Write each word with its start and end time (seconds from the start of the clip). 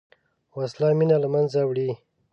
وسله 0.57 0.87
مینه 0.97 1.17
له 1.23 1.27
منځه 1.33 1.59
وړي 1.65 1.89